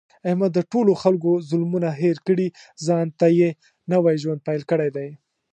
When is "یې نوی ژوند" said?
3.39-4.39